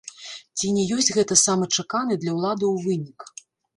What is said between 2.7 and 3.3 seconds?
вынік?